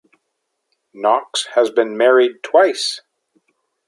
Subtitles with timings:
[0.95, 3.01] Knox has been married twice.